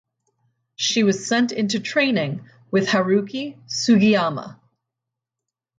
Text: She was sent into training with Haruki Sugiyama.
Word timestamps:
She 0.77 1.03
was 1.03 1.27
sent 1.27 1.51
into 1.51 1.79
training 1.79 2.49
with 2.71 2.87
Haruki 2.87 3.59
Sugiyama. 3.67 4.59